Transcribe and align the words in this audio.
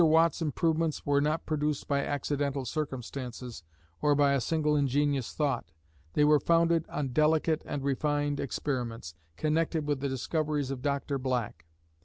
Watt's 0.03 0.41
improvements 0.41 1.05
were 1.05 1.21
not 1.21 1.45
produced 1.45 1.87
by 1.87 1.99
accidental 2.03 2.65
circumstances 2.65 3.61
or 4.01 4.15
by 4.15 4.33
a 4.33 4.41
single 4.41 4.75
ingenious 4.75 5.31
thought; 5.31 5.69
they 6.13 6.25
were 6.25 6.39
founded 6.39 6.87
on 6.89 7.09
delicate 7.09 7.61
and 7.67 7.83
refined 7.83 8.39
experiments, 8.39 9.13
connected 9.37 9.85
with 9.85 9.99
the 9.99 10.09
discoveries 10.09 10.71
of 10.71 10.81
Dr. 10.81 11.19
Black. 11.19 11.67